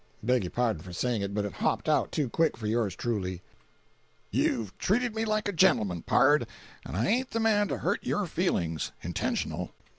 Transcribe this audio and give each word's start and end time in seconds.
Beg 0.23 0.43
your 0.43 0.49
pardon 0.49 0.81
for 0.81 0.91
saying 0.93 1.21
it, 1.21 1.31
but 1.31 1.45
it 1.45 1.53
hopped 1.53 1.87
out 1.87 2.11
too 2.11 2.27
quick 2.27 2.57
for 2.57 2.65
yours 2.65 2.95
truly. 2.95 3.43
"You've 4.31 4.75
treated 4.79 5.13
me 5.13 5.25
like 5.25 5.47
a 5.47 5.51
gentleman, 5.53 6.01
pard, 6.01 6.47
and 6.83 6.97
I 6.97 7.05
ain't 7.05 7.29
the 7.29 7.39
man 7.39 7.67
to 7.67 7.77
hurt 7.77 8.03
your 8.03 8.25
feelings 8.25 8.91
intentional. 9.03 9.69